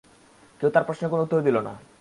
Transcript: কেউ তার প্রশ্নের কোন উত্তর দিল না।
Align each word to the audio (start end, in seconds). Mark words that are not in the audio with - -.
কেউ 0.61 0.69
তার 0.69 0.83
প্রশ্নের 0.83 1.11
কোন 1.11 1.19
উত্তর 1.19 1.45
দিল 1.47 1.57
না। 1.67 1.73